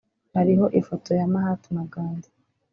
hariho 0.35 0.65
ifoto 0.79 1.09
ya 1.19 1.27
Mahatma 1.33 1.81
Ghandi 1.91 2.29